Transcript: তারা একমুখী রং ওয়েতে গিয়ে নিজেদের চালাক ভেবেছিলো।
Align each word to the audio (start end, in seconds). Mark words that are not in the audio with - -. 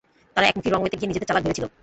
তারা 0.35 0.45
একমুখী 0.49 0.69
রং 0.69 0.79
ওয়েতে 0.81 0.97
গিয়ে 0.99 1.09
নিজেদের 1.09 1.29
চালাক 1.29 1.43
ভেবেছিলো। 1.45 1.67